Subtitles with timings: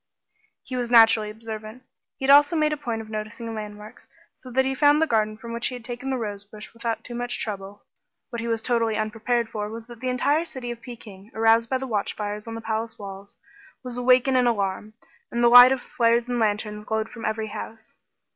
[0.63, 1.83] He was naturally observant;
[2.17, 5.37] he had also made a point of noticing landmarks, so that he found the garden
[5.37, 7.83] from which he had taken the rosebush without too much trouble.
[8.31, 11.77] What he was totally unprepared for was that the entire city of Peking, aroused by
[11.77, 13.37] the watchfires on the palace walls,
[13.83, 14.95] was awake and in alarm,
[15.31, 17.93] and the light of flares and lanterns glowed from every house.